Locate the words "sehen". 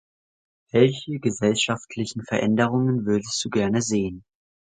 3.83-4.23